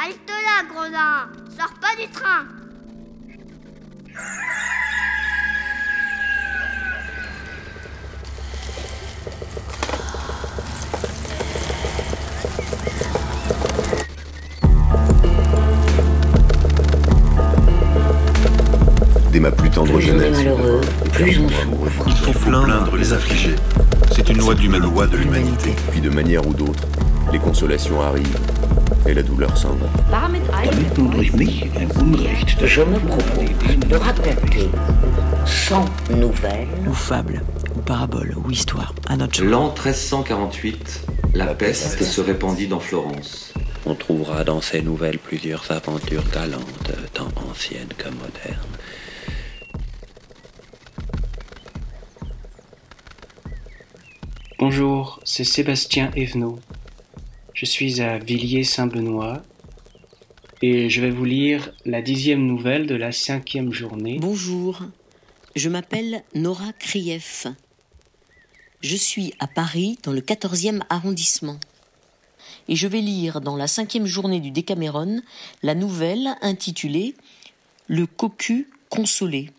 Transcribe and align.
Halte 0.00 0.30
là, 0.30 0.62
gredin 0.72 1.28
Sors 1.58 1.74
pas 1.80 2.00
du 2.00 2.08
train 2.12 2.44
Dès 19.32 19.40
ma 19.40 19.50
plus 19.50 19.68
tendre 19.70 19.86
Plus 19.86 19.94
on 19.94 19.98
est 19.98 20.02
jeunesse, 20.02 20.36
malheureux, 20.36 20.80
plus 21.12 21.40
on 21.40 21.48
souffre. 21.48 22.04
Il 22.06 22.16
faut 22.16 22.38
plaindre 22.62 22.96
les 22.96 23.12
affligés. 23.12 23.56
C'est 24.14 24.28
une 24.28 24.38
loi 24.38 24.54
loi 24.78 25.08
de 25.08 25.16
l'humanité. 25.16 25.74
Puis 25.90 26.00
de 26.00 26.10
manière 26.10 26.46
ou 26.46 26.54
d'autre, 26.54 26.84
les 27.32 27.40
consolations 27.40 28.00
arrivent 28.00 28.38
et 29.08 29.14
la 29.14 29.22
douleur 29.22 29.56
s'en 29.56 29.74
va. 29.74 29.86
Damit 30.10 30.42
durch 30.94 31.32
mich 31.32 31.64
Unrecht 31.96 32.66
Je 32.66 32.82
me 32.82 32.98
propose 32.98 33.88
de 33.88 33.96
raconter 33.96 34.68
sans 35.46 35.86
nouvelles 36.10 36.68
ou 36.86 36.92
fable, 36.92 37.42
ou 37.74 37.80
parabole, 37.80 38.36
ou 38.36 38.50
histoire, 38.50 38.94
à 39.08 39.16
notre. 39.16 39.42
L'an 39.42 39.68
1348, 39.68 41.06
la 41.34 41.46
peste 41.54 42.02
se 42.02 42.20
répandit 42.20 42.68
dans 42.68 42.80
Florence. 42.80 43.54
On 43.86 43.94
trouvera 43.94 44.44
dans 44.44 44.60
ces 44.60 44.82
nouvelles 44.82 45.18
plusieurs 45.18 45.70
aventures 45.70 46.24
galantes, 46.32 46.92
tant 47.14 47.28
anciennes 47.50 47.94
que 47.96 48.08
modernes. 48.08 48.58
Bonjour, 54.58 55.20
c'est 55.24 55.44
Sébastien 55.44 56.10
Evenot. 56.16 56.58
Je 57.58 57.64
suis 57.64 58.00
à 58.00 58.18
Villiers-Saint-Benoît 58.18 59.42
et 60.62 60.88
je 60.88 61.00
vais 61.00 61.10
vous 61.10 61.24
lire 61.24 61.72
la 61.84 62.02
dixième 62.02 62.46
nouvelle 62.46 62.86
de 62.86 62.94
la 62.94 63.10
cinquième 63.10 63.72
journée. 63.72 64.18
Bonjour, 64.20 64.82
je 65.56 65.68
m'appelle 65.68 66.22
Nora 66.36 66.72
Krief. 66.78 67.48
Je 68.80 68.94
suis 68.94 69.34
à 69.40 69.48
Paris 69.48 69.98
dans 70.04 70.12
le 70.12 70.20
14e 70.20 70.82
arrondissement. 70.88 71.58
Et 72.68 72.76
je 72.76 72.86
vais 72.86 73.00
lire 73.00 73.40
dans 73.40 73.56
la 73.56 73.66
cinquième 73.66 74.06
journée 74.06 74.38
du 74.38 74.52
Décameron 74.52 75.20
la 75.64 75.74
nouvelle 75.74 76.36
intitulée 76.42 77.16
Le 77.88 78.06
cocu 78.06 78.68
consolé. 78.88 79.50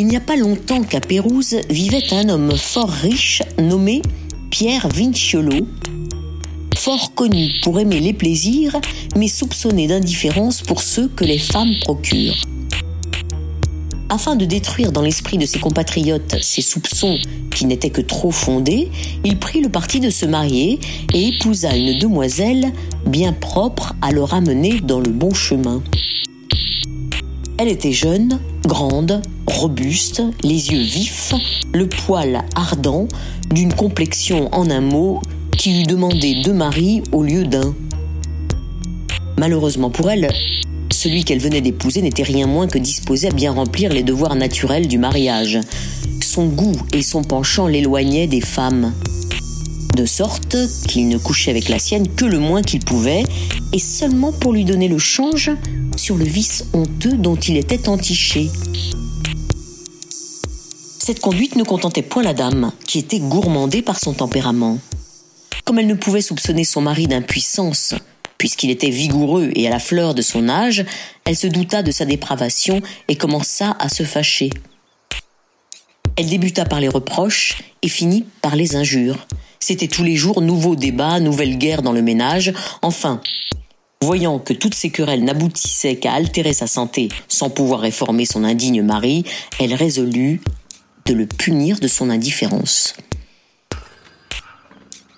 Il 0.00 0.06
n'y 0.06 0.16
a 0.16 0.20
pas 0.20 0.36
longtemps 0.36 0.82
qu'à 0.82 0.98
Pérouse 0.98 1.56
vivait 1.68 2.14
un 2.14 2.30
homme 2.30 2.56
fort 2.56 2.88
riche 2.88 3.42
nommé 3.58 4.00
Pierre 4.48 4.88
Vinciolo, 4.88 5.66
fort 6.74 7.12
connu 7.14 7.50
pour 7.62 7.78
aimer 7.78 8.00
les 8.00 8.14
plaisirs, 8.14 8.80
mais 9.14 9.28
soupçonné 9.28 9.88
d'indifférence 9.88 10.62
pour 10.62 10.80
ceux 10.80 11.08
que 11.08 11.24
les 11.24 11.38
femmes 11.38 11.74
procurent. 11.82 12.46
Afin 14.08 14.36
de 14.36 14.46
détruire 14.46 14.90
dans 14.90 15.02
l'esprit 15.02 15.36
de 15.36 15.44
ses 15.44 15.58
compatriotes 15.58 16.36
ces 16.40 16.62
soupçons 16.62 17.18
qui 17.54 17.66
n'étaient 17.66 17.90
que 17.90 18.00
trop 18.00 18.30
fondés, 18.30 18.90
il 19.22 19.38
prit 19.38 19.60
le 19.60 19.68
parti 19.68 20.00
de 20.00 20.08
se 20.08 20.24
marier 20.24 20.80
et 21.12 21.28
épousa 21.28 21.76
une 21.76 21.98
demoiselle 21.98 22.72
bien 23.04 23.34
propre 23.34 23.92
à 24.00 24.12
le 24.12 24.22
ramener 24.22 24.80
dans 24.80 25.00
le 25.00 25.10
bon 25.10 25.34
chemin. 25.34 25.82
Elle 27.58 27.68
était 27.68 27.92
jeune, 27.92 28.40
grande, 28.64 29.20
robuste, 29.50 30.22
les 30.42 30.70
yeux 30.70 30.82
vifs, 30.82 31.34
le 31.74 31.88
poil 31.88 32.44
ardent, 32.54 33.08
d'une 33.50 33.72
complexion 33.72 34.48
en 34.54 34.70
un 34.70 34.80
mot 34.80 35.20
qui 35.58 35.82
eût 35.82 35.84
demandé 35.84 36.36
deux 36.42 36.52
maris 36.52 37.02
au 37.12 37.22
lieu 37.22 37.44
d'un. 37.44 37.74
Malheureusement 39.38 39.90
pour 39.90 40.10
elle, 40.10 40.30
celui 40.92 41.24
qu'elle 41.24 41.38
venait 41.38 41.60
d'épouser 41.60 42.02
n'était 42.02 42.22
rien 42.22 42.46
moins 42.46 42.68
que 42.68 42.78
disposé 42.78 43.28
à 43.28 43.32
bien 43.32 43.52
remplir 43.52 43.92
les 43.92 44.02
devoirs 44.02 44.36
naturels 44.36 44.86
du 44.86 44.98
mariage. 44.98 45.58
Son 46.22 46.46
goût 46.46 46.76
et 46.92 47.02
son 47.02 47.22
penchant 47.22 47.66
l'éloignaient 47.66 48.26
des 48.26 48.40
femmes. 48.40 48.92
De 49.96 50.06
sorte 50.06 50.56
qu'il 50.86 51.08
ne 51.08 51.18
couchait 51.18 51.50
avec 51.50 51.68
la 51.68 51.78
sienne 51.78 52.06
que 52.08 52.24
le 52.24 52.38
moins 52.38 52.62
qu'il 52.62 52.80
pouvait, 52.80 53.24
et 53.72 53.78
seulement 53.78 54.32
pour 54.32 54.52
lui 54.52 54.64
donner 54.64 54.88
le 54.88 54.98
change 54.98 55.50
sur 55.96 56.16
le 56.16 56.24
vice 56.24 56.64
honteux 56.72 57.16
dont 57.16 57.36
il 57.36 57.56
était 57.56 57.88
entiché. 57.88 58.48
Cette 61.10 61.18
conduite 61.18 61.56
ne 61.56 61.64
contentait 61.64 62.02
point 62.02 62.22
la 62.22 62.34
dame, 62.34 62.70
qui 62.86 63.00
était 63.00 63.18
gourmandée 63.18 63.82
par 63.82 63.98
son 63.98 64.12
tempérament. 64.12 64.78
Comme 65.64 65.80
elle 65.80 65.88
ne 65.88 65.94
pouvait 65.94 66.20
soupçonner 66.20 66.62
son 66.62 66.82
mari 66.82 67.08
d'impuissance, 67.08 67.96
puisqu'il 68.38 68.70
était 68.70 68.90
vigoureux 68.90 69.50
et 69.56 69.66
à 69.66 69.70
la 69.70 69.80
fleur 69.80 70.14
de 70.14 70.22
son 70.22 70.48
âge, 70.48 70.84
elle 71.24 71.34
se 71.34 71.48
douta 71.48 71.82
de 71.82 71.90
sa 71.90 72.04
dépravation 72.04 72.80
et 73.08 73.16
commença 73.16 73.76
à 73.80 73.88
se 73.88 74.04
fâcher. 74.04 74.50
Elle 76.14 76.28
débuta 76.28 76.64
par 76.64 76.78
les 76.78 76.86
reproches 76.86 77.64
et 77.82 77.88
finit 77.88 78.24
par 78.40 78.54
les 78.54 78.76
injures. 78.76 79.26
C'était 79.58 79.88
tous 79.88 80.04
les 80.04 80.14
jours 80.14 80.40
nouveaux 80.40 80.76
débats, 80.76 81.18
nouvelle 81.18 81.58
guerre 81.58 81.82
dans 81.82 81.92
le 81.92 82.02
ménage. 82.02 82.52
Enfin, 82.82 83.20
voyant 84.00 84.38
que 84.38 84.52
toutes 84.52 84.76
ces 84.76 84.90
querelles 84.90 85.24
n'aboutissaient 85.24 85.96
qu'à 85.96 86.12
altérer 86.12 86.52
sa 86.52 86.68
santé 86.68 87.08
sans 87.26 87.50
pouvoir 87.50 87.80
réformer 87.80 88.26
son 88.26 88.44
indigne 88.44 88.82
mari, 88.82 89.24
elle 89.58 89.74
résolut 89.74 90.40
de 91.06 91.14
le 91.14 91.26
punir 91.26 91.80
de 91.80 91.88
son 91.88 92.10
indifférence. 92.10 92.94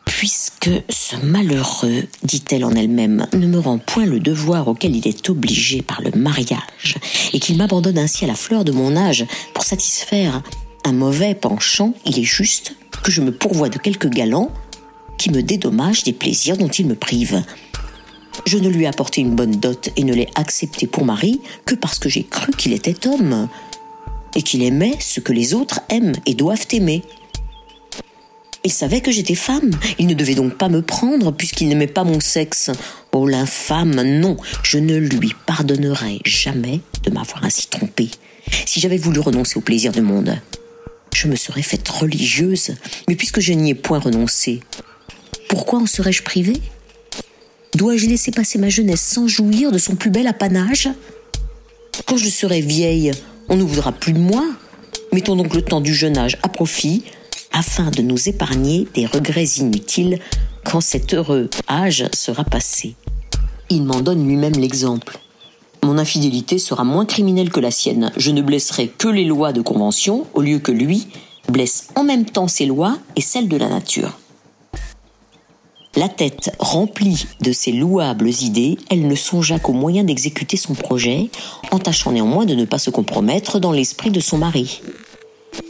Puisque 0.05 0.71
ce 0.89 1.17
malheureux, 1.17 2.05
dit-elle 2.23 2.65
en 2.65 2.75
elle-même, 2.75 3.27
ne 3.33 3.47
me 3.47 3.59
rend 3.59 3.79
point 3.79 4.07
le 4.07 4.21
devoir 4.21 4.69
auquel 4.69 4.95
il 4.95 5.09
est 5.09 5.29
obligé 5.29 5.83
par 5.83 6.01
le 6.01 6.13
mariage, 6.13 6.97
et 7.33 7.41
qu'il 7.41 7.57
m'abandonne 7.57 7.99
ainsi 7.99 8.25
à 8.25 8.29
la 8.29 8.37
fleur 8.37 8.65
de 8.65 8.73
mon 8.73 8.97
âge 8.97 9.27
pour 9.53 9.65
satisfaire 9.65 10.43
un 10.85 10.93
mauvais 10.93 11.35
penchant, 11.35 11.95
il 12.07 12.19
est 12.19 12.25
juste 12.25 12.77
que 13.03 13.11
je 13.11 13.21
me 13.21 13.33
pourvoie 13.33 13.69
de 13.69 13.79
quelques 13.79 14.09
galants 14.09 14.51
qui 15.19 15.31
me 15.31 15.43
dédommagent 15.43 16.05
des 16.05 16.13
plaisirs 16.13 16.57
dont 16.57 16.69
il 16.69 16.87
me 16.87 16.95
prive. 16.95 17.43
Je 18.47 18.59
ne 18.59 18.69
lui 18.69 18.85
ai 18.85 18.87
apporté 18.87 19.21
une 19.21 19.35
bonne 19.35 19.57
dot 19.57 19.91
et 19.97 20.05
ne 20.05 20.15
l'ai 20.15 20.29
accepté 20.35 20.87
pour 20.87 21.05
mari 21.05 21.41
que 21.67 21.75
parce 21.75 21.99
que 21.99 22.09
j'ai 22.09 22.25
cru 22.25 22.53
qu'il 22.53 22.73
était 22.73 23.07
homme, 23.07 23.49
et 24.35 24.43
qu'il 24.43 24.63
aimait 24.63 24.97
ce 25.01 25.21
que 25.21 25.33
les 25.33 25.55
autres 25.55 25.81
aiment 25.89 26.15
et 26.27 26.35
doivent 26.35 26.67
aimer. 26.73 27.03
Il 28.65 28.73
savait 28.73 29.01
que 29.01 29.11
j'étais 29.11 29.35
femme. 29.35 29.73
Il 29.99 30.07
ne 30.07 30.15
devait 30.15 30.37
donc 30.37 30.57
pas 30.57 30.69
me 30.69 30.83
prendre 30.83 31.33
puisqu'il 31.33 31.69
n'aimait 31.69 31.89
pas 31.89 32.05
mon 32.05 32.21
sexe. 32.21 32.71
Oh 33.13 33.27
l'infâme, 33.27 34.01
non, 34.21 34.37
je 34.63 34.79
ne 34.79 34.97
lui 34.97 35.33
pardonnerai 35.47 36.21
jamais 36.25 36.81
de 37.03 37.11
m'avoir 37.11 37.45
ainsi 37.45 37.67
trompée. 37.67 38.11
Si 38.67 38.81
j'avais 38.81 38.99
voulu 38.99 39.19
renoncer 39.19 39.59
au 39.59 39.63
plaisir 39.63 39.91
du 39.93 40.01
monde, 40.01 40.39
je 41.13 41.27
me 41.27 41.37
serais 41.37 41.63
faite 41.63 41.89
religieuse. 41.89 42.75
Mais 43.09 43.17
puisque 43.17 43.41
je 43.41 43.53
n'y 43.53 43.71
ai 43.71 43.75
point 43.75 43.99
renoncé, 43.99 44.61
pourquoi 45.49 45.81
en 45.81 45.87
serais-je 45.87 46.23
privée? 46.23 46.61
Dois-je 47.75 48.07
laisser 48.07 48.31
passer 48.31 48.59
ma 48.59 48.69
jeunesse 48.69 49.03
sans 49.03 49.27
jouir 49.27 49.73
de 49.73 49.79
son 49.79 49.97
plus 49.97 50.11
bel 50.11 50.27
apanage? 50.27 50.89
Quand 52.07 52.17
je 52.17 52.29
serai 52.29 52.61
vieille, 52.61 53.13
on 53.49 53.57
ne 53.57 53.63
voudra 53.63 53.93
plus 53.93 54.13
de 54.13 54.19
moi. 54.19 54.45
Mettons 55.13 55.37
donc 55.37 55.55
le 55.55 55.63
temps 55.63 55.81
du 55.81 55.95
jeune 55.95 56.19
âge 56.19 56.39
à 56.43 56.49
profit 56.49 57.05
afin 57.53 57.91
de 57.91 58.03
nous 58.03 58.29
épargner 58.29 58.89
des 58.95 59.07
regrets 59.07 59.45
inutiles 59.59 60.19
quand 60.65 60.81
cet 60.81 61.15
heureux 61.15 61.51
âge 61.69 62.07
sera 62.13 62.45
passé. 62.45 62.95
Il 63.71 63.85
m'en 63.85 64.01
donne 64.01 64.27
lui-même 64.27 64.55
l'exemple. 64.55 65.19
Mon 65.85 65.99
infidélité 65.99 66.59
sera 66.59 66.85
moins 66.85 67.07
criminelle 67.07 67.51
que 67.51 67.61
la 67.61 67.71
sienne. 67.71 68.13
Je 68.17 68.31
ne 68.31 68.43
blesserai 68.43 68.89
que 68.89 69.09
les 69.09 69.25
lois 69.25 69.53
de 69.53 69.61
convention 69.63 70.27
au 70.35 70.41
lieu 70.41 70.59
que 70.59 70.73
lui 70.73 71.09
blesse 71.49 71.89
en 71.97 72.05
même 72.05 72.25
temps 72.25 72.49
ses 72.49 72.67
lois 72.67 72.99
et 73.17 73.21
celles 73.21 73.49
de 73.49 73.57
la 73.57 73.69
nature. 73.69 74.19
La 75.95 76.09
tête 76.09 76.55
remplie 76.59 77.27
de 77.43 77.53
ces 77.53 77.71
louables 77.71 78.31
idées, 78.41 78.79
elle 78.89 79.07
ne 79.07 79.15
songea 79.15 79.59
qu'au 79.59 79.75
moyen 79.75 80.05
d'exécuter 80.05 80.57
son 80.57 80.75
projet, 80.75 81.29
en 81.71 81.79
tâchant 81.79 82.13
néanmoins 82.13 82.47
de 82.47 82.55
ne 82.55 82.65
pas 82.65 82.79
se 82.79 82.89
compromettre 82.89 83.59
dans 83.59 83.73
l'esprit 83.73 84.11
de 84.11 84.21
son 84.21 84.39
mari. 84.39 84.81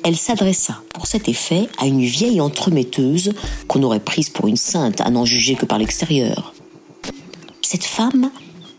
Elle 0.04 0.16
s'adressa 0.16 0.80
pour 0.94 1.08
cet 1.08 1.28
effet 1.28 1.68
à 1.76 1.86
une 1.86 2.04
vieille 2.04 2.40
entremetteuse 2.40 3.32
qu'on 3.66 3.82
aurait 3.82 3.98
prise 3.98 4.30
pour 4.30 4.46
une 4.46 4.56
sainte 4.56 5.00
à 5.00 5.10
n'en 5.10 5.24
juger 5.24 5.56
que 5.56 5.66
par 5.66 5.78
l'extérieur. 5.78 6.54
Cette 7.60 7.84
femme 7.84 8.30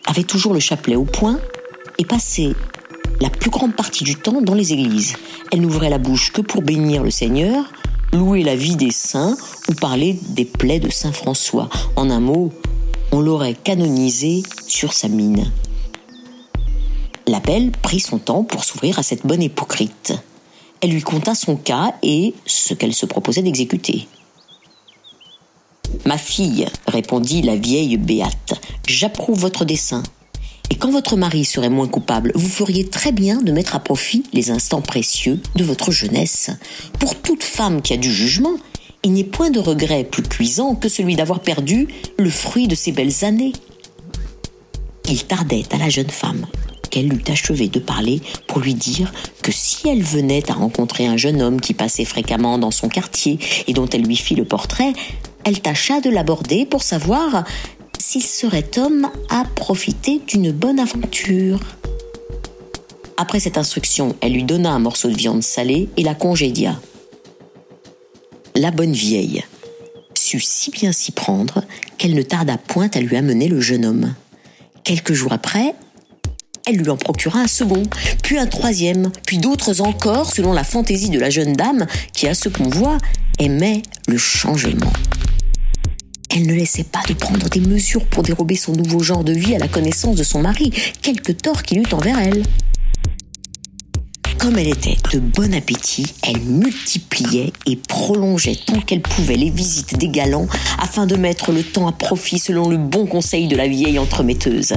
avait 0.06 0.24
toujours 0.24 0.54
le 0.54 0.62
chapelet 0.62 0.96
au 0.96 1.04
poing 1.04 1.40
et 1.98 2.06
passait 2.06 2.54
la 3.20 3.30
plus 3.30 3.50
grande 3.50 3.76
partie 3.76 4.06
du 4.06 4.16
temps 4.16 4.42
dans 4.42 4.56
les 4.56 4.72
églises. 4.72 5.16
Elle 5.52 5.60
n'ouvrait 5.60 5.90
la 5.90 5.98
bouche 5.98 6.32
que 6.32 6.42
pour 6.42 6.62
bénir 6.62 7.04
le 7.04 7.12
Seigneur, 7.12 7.66
louer 8.14 8.44
la 8.44 8.56
vie 8.56 8.76
des 8.76 8.92
saints 8.92 9.36
ou 9.68 9.74
parler 9.74 10.18
des 10.30 10.46
plaies 10.46 10.80
de 10.80 10.90
Saint 10.90 11.12
François. 11.12 11.70
En 11.96 12.10
un 12.10 12.20
mot, 12.20 12.52
on 13.12 13.20
l'aurait 13.20 13.56
canonisée 13.56 14.44
sur 14.68 14.94
sa 14.94 15.08
mine. 15.08 15.52
La 17.26 17.40
belle 17.40 17.72
prit 17.72 18.00
son 18.00 18.20
temps 18.20 18.44
pour 18.44 18.64
s'ouvrir 18.64 19.00
à 19.00 19.04
cette 19.04 19.26
bonne 19.26 19.42
hypocrite. 19.42 20.14
Elle 20.82 20.92
lui 20.92 21.02
conta 21.02 21.34
son 21.34 21.56
cas 21.56 21.96
et 22.04 22.34
ce 22.46 22.74
qu'elle 22.74 22.94
se 22.94 23.06
proposait 23.06 23.42
d'exécuter. 23.42 24.08
Ma 26.06 26.18
fille, 26.18 26.68
répondit 26.88 27.42
la 27.42 27.56
vieille 27.56 27.98
Béate, 27.98 28.60
j'approuve 28.88 29.40
votre 29.40 29.66
dessein. 29.66 30.04
Et 30.74 30.76
quand 30.76 30.90
votre 30.90 31.18
mari 31.18 31.46
serait 31.46 31.70
moins 31.70 31.88
coupable, 31.88 32.32
vous 32.34 32.50
feriez 32.50 32.88
très 32.88 33.12
bien 33.12 33.44
de 33.44 33.52
mettre 33.52 33.76
à 33.76 33.80
profit 33.80 34.24
les 34.34 34.50
instants 34.50 34.82
précieux 34.82 35.40
de 35.56 35.64
votre 35.64 35.92
jeunesse. 35.92 36.50
Pour 37.00 37.14
toute 37.14 37.44
femme 37.44 37.84
qui 37.84 37.94
a 37.94 37.98
du 37.98 38.12
jugement, 38.12 38.56
il 39.04 39.14
n'est 39.14 39.24
point 39.24 39.52
de 39.52 39.60
regret 39.60 40.04
plus 40.04 40.24
cuisant 40.24 40.74
que 40.74 40.90
celui 40.90 41.16
d'avoir 41.16 41.42
perdu 41.42 41.90
le 42.18 42.30
fruit 42.32 42.68
de 42.68 42.74
ses 42.74 42.92
belles 42.92 43.24
années. 43.24 43.54
Il 45.08 45.24
tardait 45.26 45.66
à 45.72 45.78
la 45.78 45.90
jeune 45.90 46.10
femme 46.10 46.48
qu'elle 46.90 47.14
eût 47.14 47.24
achevé 47.28 47.68
de 47.68 47.78
parler 47.78 48.20
pour 48.48 48.60
lui 48.60 48.74
dire 48.74 49.14
que 49.44 49.52
si 49.52 49.88
elle 49.88 50.02
venait 50.02 50.50
à 50.50 50.56
rencontrer 50.56 51.06
un 51.06 51.18
jeune 51.18 51.44
homme 51.44 51.62
qui 51.62 51.76
passait 51.76 52.04
fréquemment 52.04 52.58
dans 52.58 52.72
son 52.72 52.90
quartier 52.90 53.38
et 53.68 53.74
dont 53.74 53.88
elle 53.90 54.06
lui 54.06 54.16
fit 54.16 54.34
le 54.34 54.46
portrait, 54.46 54.94
elle 55.44 55.60
tâcha 55.60 56.00
de 56.00 56.10
l'aborder 56.10 56.66
pour 56.66 56.84
savoir 56.84 57.44
s'il 58.04 58.22
serait 58.22 58.78
homme 58.78 59.10
à 59.30 59.46
profiter 59.56 60.20
d'une 60.28 60.52
bonne 60.52 60.78
aventure. 60.78 61.62
Après 63.16 63.40
cette 63.40 63.58
instruction, 63.58 64.18
elle 64.20 64.34
lui 64.34 64.44
donna 64.44 64.72
un 64.72 64.80
morceau 64.80 65.10
de 65.10 65.16
viande 65.16 65.42
salée 65.42 65.88
et 65.96 66.04
la 66.04 66.14
congédia. 66.14 66.80
La 68.56 68.72
bonne 68.72 68.92
vieille 68.92 69.44
sut 70.16 70.42
si 70.42 70.70
bien 70.70 70.92
s'y 70.92 71.14
prendre 71.14 71.64
qu'elle 71.98 72.14
ne 72.14 72.22
tarda 72.22 72.58
point 72.58 72.90
à 72.94 73.00
lui 73.00 73.16
amener 73.16 73.48
le 73.48 73.62
jeune 73.62 73.86
homme. 73.86 74.14
Quelques 74.84 75.14
jours 75.14 75.32
après, 75.32 75.74
elle 76.66 76.76
lui 76.76 76.90
en 76.90 76.98
procura 76.98 77.40
un 77.40 77.48
second, 77.48 77.84
puis 78.22 78.38
un 78.38 78.48
troisième, 78.48 79.12
puis 79.26 79.38
d'autres 79.38 79.80
encore, 79.80 80.34
selon 80.34 80.52
la 80.52 80.66
fantaisie 80.66 81.10
de 81.10 81.20
la 81.20 81.30
jeune 81.30 81.54
dame 81.54 81.88
qui, 82.14 82.28
à 82.28 82.34
ce 82.34 82.50
qu'on 82.50 82.70
voit, 82.70 82.98
aimait 83.40 83.82
le 84.10 84.18
changement. 84.18 84.92
Elle 86.36 86.48
ne 86.48 86.54
laissait 86.54 86.84
pas 86.84 87.04
de 87.08 87.14
prendre 87.14 87.48
des 87.48 87.60
mesures 87.60 88.06
pour 88.06 88.24
dérober 88.24 88.56
son 88.56 88.74
nouveau 88.74 89.04
genre 89.04 89.24
de 89.24 89.34
vie 89.34 89.54
à 89.54 89.60
la 89.60 89.68
connaissance 89.68 90.16
de 90.16 90.24
son 90.24 90.42
mari, 90.42 90.72
quelque 91.04 91.32
tort 91.32 91.62
qu'il 91.62 91.78
eût 91.78 91.94
envers 91.94 92.18
elle. 92.18 92.42
Comme 94.40 94.58
elle 94.58 94.70
était 94.70 94.98
de 95.14 95.20
bon 95.20 95.54
appétit, 95.54 96.12
elle 96.24 96.42
multipliait 96.42 97.54
et 97.68 97.76
prolongeait 97.76 98.58
tant 98.66 98.80
qu'elle 98.82 99.02
pouvait 99.02 99.36
les 99.36 99.52
visites 99.52 99.98
des 99.98 100.10
galants 100.10 100.48
afin 100.80 101.06
de 101.06 101.16
mettre 101.16 101.52
le 101.52 101.62
temps 101.62 101.88
à 101.88 101.92
profit 101.92 102.40
selon 102.40 102.68
le 102.68 102.78
bon 102.78 103.06
conseil 103.06 103.48
de 103.48 103.56
la 103.56 103.68
vieille 103.68 104.00
entremetteuse. 104.00 104.74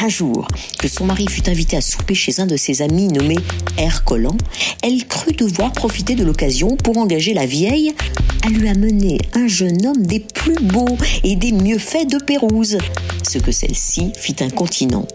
Un 0.00 0.08
jour, 0.08 0.46
que 0.78 0.86
son 0.86 1.06
mari 1.06 1.26
fut 1.28 1.48
invité 1.48 1.76
à 1.76 1.80
souper 1.80 2.14
chez 2.14 2.40
un 2.40 2.46
de 2.46 2.56
ses 2.56 2.82
amis 2.82 3.08
nommé 3.08 3.36
Ercolan, 3.76 4.36
elle 4.82 5.04
crut 5.08 5.36
devoir 5.36 5.72
profiter 5.72 6.14
de 6.14 6.24
l'occasion 6.24 6.76
pour 6.76 6.98
engager 6.98 7.34
la 7.34 7.46
vieille 7.46 7.94
à 8.44 8.48
lui 8.48 8.68
amener 8.68 9.18
un 9.34 9.48
jeune 9.48 9.84
homme 9.86 10.06
des 10.06 10.20
plus 10.20 10.54
beaux 10.54 10.96
et 11.24 11.34
des 11.34 11.50
mieux 11.50 11.78
faits 11.78 12.08
de 12.08 12.18
Pérouse, 12.18 12.78
ce 13.28 13.38
que 13.38 13.50
celle-ci 13.50 14.12
fit 14.16 14.36
incontinent. 14.40 15.06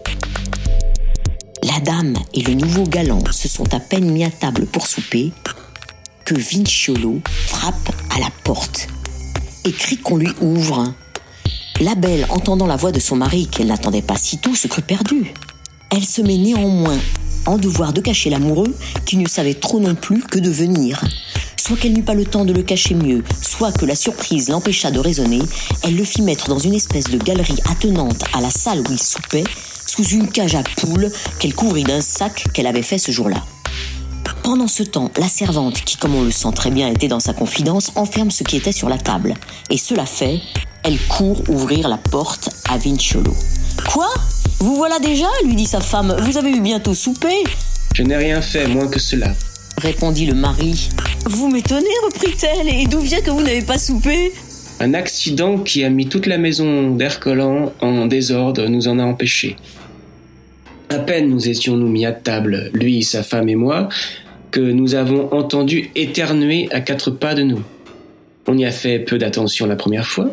La 1.62 1.80
dame 1.80 2.16
et 2.34 2.42
le 2.42 2.52
nouveau 2.52 2.84
galant 2.84 3.24
se 3.32 3.48
sont 3.48 3.72
à 3.72 3.80
peine 3.80 4.10
mis 4.10 4.24
à 4.24 4.30
table 4.30 4.66
pour 4.66 4.86
souper 4.86 5.32
que 6.26 6.34
Vinciolo 6.34 7.20
frappe 7.46 7.90
à 8.14 8.20
la 8.20 8.28
porte 8.44 8.88
et 9.64 9.72
crie 9.72 9.96
qu'on 9.96 10.18
lui 10.18 10.30
ouvre. 10.42 10.92
La 11.80 11.96
belle, 11.96 12.26
entendant 12.30 12.66
la 12.66 12.76
voix 12.76 12.92
de 12.92 13.00
son 13.00 13.16
mari 13.16 13.48
qu'elle 13.48 13.66
n'attendait 13.66 14.00
pas 14.00 14.16
si 14.16 14.38
tôt, 14.38 14.54
se 14.54 14.68
crut 14.68 14.84
perdue. 14.84 15.34
Elle 15.90 16.04
se 16.04 16.22
met 16.22 16.36
néanmoins 16.36 16.98
en 17.46 17.58
devoir 17.58 17.92
de 17.92 18.00
cacher 18.00 18.30
l'amoureux 18.30 18.74
qui 19.04 19.16
ne 19.16 19.26
savait 19.28 19.54
trop 19.54 19.80
non 19.80 19.96
plus 19.96 20.22
que 20.22 20.38
de 20.38 20.50
venir. 20.50 21.04
Soit 21.56 21.76
qu'elle 21.76 21.92
n'eut 21.92 22.04
pas 22.04 22.14
le 22.14 22.26
temps 22.26 22.44
de 22.44 22.52
le 22.52 22.62
cacher 22.62 22.94
mieux, 22.94 23.24
soit 23.42 23.72
que 23.72 23.86
la 23.86 23.96
surprise 23.96 24.50
l'empêcha 24.50 24.92
de 24.92 25.00
raisonner, 25.00 25.40
elle 25.82 25.96
le 25.96 26.04
fit 26.04 26.22
mettre 26.22 26.48
dans 26.48 26.58
une 26.58 26.74
espèce 26.74 27.04
de 27.04 27.18
galerie 27.18 27.58
attenante 27.68 28.22
à 28.34 28.40
la 28.40 28.50
salle 28.50 28.80
où 28.80 28.92
il 28.92 29.02
soupait, 29.02 29.44
sous 29.86 30.04
une 30.04 30.28
cage 30.28 30.54
à 30.54 30.62
poules 30.62 31.10
qu'elle 31.40 31.54
couvrit 31.54 31.84
d'un 31.84 32.00
sac 32.00 32.46
qu'elle 32.52 32.66
avait 32.66 32.82
fait 32.82 32.98
ce 32.98 33.10
jour-là. 33.10 33.42
Pendant 34.44 34.68
ce 34.68 34.82
temps, 34.82 35.10
la 35.16 35.28
servante, 35.28 35.82
qui 35.84 35.96
comme 35.96 36.14
on 36.14 36.22
le 36.22 36.30
sent 36.30 36.52
très 36.54 36.70
bien 36.70 36.88
était 36.88 37.08
dans 37.08 37.20
sa 37.20 37.32
confidence, 37.32 37.92
enferme 37.96 38.30
ce 38.30 38.44
qui 38.44 38.56
était 38.56 38.72
sur 38.72 38.88
la 38.88 38.98
table. 38.98 39.34
Et 39.70 39.78
cela 39.78 40.04
fait, 40.04 40.40
elle 40.84 40.98
court 41.08 41.42
ouvrir 41.48 41.88
la 41.88 41.96
porte 41.96 42.50
à 42.68 42.76
Vinciolo. 42.76 43.34
Quoi? 43.90 44.08
Vous 44.60 44.76
voilà 44.76 44.98
déjà? 44.98 45.26
lui 45.44 45.54
dit 45.54 45.66
sa 45.66 45.80
femme. 45.80 46.14
Vous 46.20 46.36
avez 46.38 46.50
eu 46.50 46.60
bientôt 46.60 46.94
soupé 46.94 47.44
Je 47.94 48.02
n'ai 48.02 48.16
rien 48.16 48.40
fait, 48.40 48.66
moins 48.68 48.86
que 48.88 49.00
cela. 49.00 49.32
répondit 49.78 50.26
le 50.26 50.34
mari. 50.34 50.88
Vous 51.26 51.48
m'étonnez, 51.50 51.86
reprit-elle. 52.04 52.68
Et 52.68 52.86
d'où 52.86 53.00
vient 53.00 53.20
que 53.20 53.30
vous 53.30 53.42
n'avez 53.42 53.62
pas 53.62 53.78
soupé? 53.78 54.32
Un 54.80 54.94
accident 54.94 55.58
qui 55.58 55.84
a 55.84 55.90
mis 55.90 56.06
toute 56.08 56.26
la 56.26 56.38
maison 56.38 56.90
d'Ercolan 56.90 57.72
en 57.80 58.06
désordre 58.06 58.66
nous 58.68 58.88
en 58.88 58.98
a 58.98 59.04
empêchés. 59.04 59.56
À 60.90 60.98
peine 60.98 61.28
nous 61.28 61.48
étions-nous 61.48 61.88
mis 61.88 62.04
à 62.04 62.12
table, 62.12 62.70
lui, 62.74 63.02
sa 63.04 63.22
femme 63.22 63.48
et 63.48 63.54
moi, 63.54 63.88
que 64.50 64.60
nous 64.60 64.94
avons 64.94 65.32
entendu 65.32 65.90
éternuer 65.96 66.68
à 66.72 66.80
quatre 66.80 67.10
pas 67.10 67.34
de 67.34 67.42
nous. 67.42 67.62
On 68.46 68.58
y 68.58 68.66
a 68.66 68.70
fait 68.70 68.98
peu 68.98 69.16
d'attention 69.16 69.66
la 69.66 69.76
première 69.76 70.06
fois, 70.06 70.30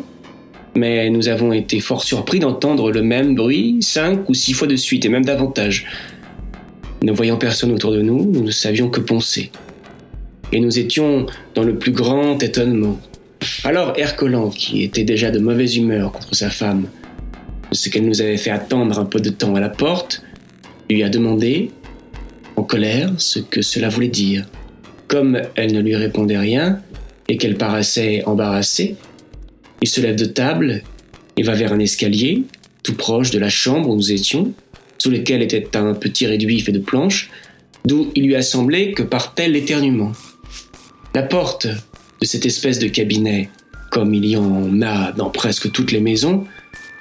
mais 0.74 1.10
nous 1.10 1.28
avons 1.28 1.52
été 1.52 1.80
fort 1.80 2.02
surpris 2.02 2.38
d'entendre 2.38 2.90
le 2.90 3.02
même 3.02 3.34
bruit 3.34 3.78
cinq 3.80 4.28
ou 4.28 4.34
six 4.34 4.52
fois 4.52 4.66
de 4.66 4.76
suite, 4.76 5.04
et 5.04 5.08
même 5.08 5.24
davantage. 5.24 5.86
Ne 7.02 7.12
voyant 7.12 7.36
personne 7.36 7.72
autour 7.72 7.92
de 7.92 8.00
nous, 8.00 8.30
nous 8.30 8.42
ne 8.42 8.50
savions 8.50 8.88
que 8.88 9.00
penser. 9.00 9.50
Et 10.52 10.60
nous 10.60 10.78
étions 10.78 11.26
dans 11.54 11.64
le 11.64 11.76
plus 11.76 11.92
grand 11.92 12.42
étonnement. 12.42 12.98
Alors 13.64 13.94
Ercolan, 13.96 14.50
qui 14.50 14.82
était 14.82 15.04
déjà 15.04 15.30
de 15.30 15.38
mauvaise 15.38 15.76
humeur 15.76 16.12
contre 16.12 16.34
sa 16.34 16.50
femme, 16.50 16.86
de 17.70 17.76
ce 17.76 17.88
qu'elle 17.88 18.06
nous 18.06 18.20
avait 18.20 18.36
fait 18.36 18.50
attendre 18.50 18.98
un 18.98 19.04
peu 19.04 19.20
de 19.20 19.30
temps 19.30 19.54
à 19.54 19.60
la 19.60 19.68
porte, 19.68 20.22
lui 20.88 21.02
a 21.02 21.08
demandé, 21.08 21.70
en 22.56 22.62
colère, 22.62 23.12
ce 23.16 23.40
que 23.40 23.62
cela 23.62 23.88
voulait 23.88 24.08
dire. 24.08 24.46
Comme 25.08 25.40
elle 25.56 25.72
ne 25.72 25.80
lui 25.80 25.96
répondait 25.96 26.38
rien, 26.38 26.80
et 27.28 27.36
qu'elle 27.36 27.56
paraissait 27.56 28.22
embarrassée, 28.26 28.96
il 29.82 29.88
se 29.88 30.00
lève 30.00 30.16
de 30.16 30.24
table 30.24 30.82
et 31.36 31.42
va 31.42 31.54
vers 31.54 31.72
un 31.72 31.78
escalier, 31.78 32.44
tout 32.82 32.94
proche 32.94 33.30
de 33.30 33.38
la 33.38 33.50
chambre 33.50 33.90
où 33.90 33.96
nous 33.96 34.12
étions, 34.12 34.52
sous 34.96 35.10
lequel 35.10 35.42
était 35.42 35.76
un 35.76 35.94
petit 35.94 36.26
réduit 36.26 36.60
fait 36.60 36.72
de 36.72 36.78
planches, 36.78 37.30
d'où 37.84 38.10
il 38.14 38.26
lui 38.26 38.36
a 38.36 38.42
semblé 38.42 38.92
que 38.92 39.02
partait 39.02 39.48
l'éternuement. 39.48 40.12
La 41.14 41.22
porte 41.22 41.66
de 41.66 42.26
cette 42.26 42.46
espèce 42.46 42.78
de 42.78 42.86
cabinet, 42.86 43.50
comme 43.90 44.14
il 44.14 44.24
y 44.24 44.36
en 44.36 44.80
a 44.82 45.12
dans 45.12 45.30
presque 45.30 45.72
toutes 45.72 45.90
les 45.90 46.00
maisons, 46.00 46.46